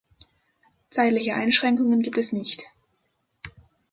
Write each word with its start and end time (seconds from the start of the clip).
Zeitliche 0.89 1.35
Einschränkungen 1.35 2.01
gibt 2.01 2.17
es 2.17 2.31
nicht. 2.31 2.63